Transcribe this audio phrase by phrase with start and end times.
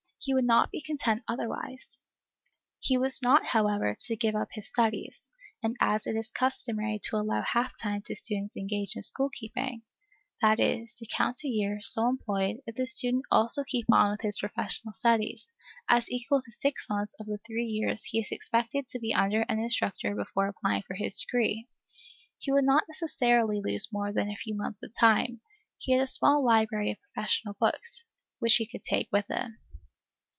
[0.23, 1.99] He would not be content otherwise.
[2.79, 5.31] He was not, however, to give up his studies;
[5.63, 9.81] and as it is customary to allow half time to students engaged in school keeping,
[10.39, 14.21] that is, to count a year, so employed, if the student also keep on with
[14.21, 15.51] his professional studies,
[15.89, 19.41] as equal to six months of the three years he is expected to be under
[19.49, 21.67] an instructor before applying for his degree,
[22.37, 25.41] he would not necessarily lose more than a few months of time.
[25.79, 28.05] He had a small library of professional books,
[28.37, 29.57] which he could take with him.